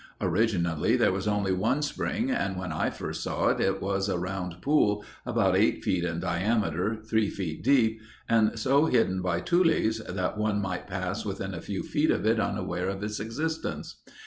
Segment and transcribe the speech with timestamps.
[0.19, 4.17] Originally there was only one spring and when I first saw it, it was a
[4.17, 9.99] round pool about eight feet in diameter, three feet deep and so hidden by tules
[9.99, 14.01] that one might pass within a few feet of it unaware of its existence.